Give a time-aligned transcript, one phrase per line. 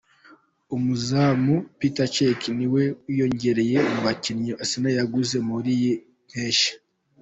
[0.75, 5.93] Umuzamu Petr Cech ni we wiyongereye mu bakinnyi Arsenal yaguze muri iyi
[6.29, 6.71] mpeshyi.